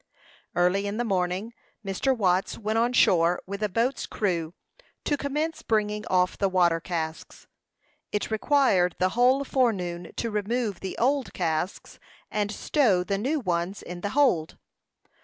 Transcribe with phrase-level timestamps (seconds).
[0.55, 1.53] Early in the morning
[1.85, 2.17] Mr.
[2.17, 4.55] Watts went on shore with a boat's crew,
[5.03, 7.45] to commence bringing off the water casks.
[8.11, 11.99] It required the whole forenoon to remove the old casks,
[12.31, 14.57] and stow the new ones in the hold.